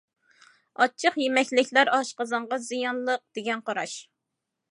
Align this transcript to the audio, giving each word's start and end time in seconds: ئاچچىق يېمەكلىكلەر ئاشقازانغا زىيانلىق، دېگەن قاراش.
ئاچچىق 0.83 1.19
يېمەكلىكلەر 1.23 1.91
ئاشقازانغا 1.97 2.59
زىيانلىق، 2.69 3.23
دېگەن 3.39 3.63
قاراش. 3.71 3.97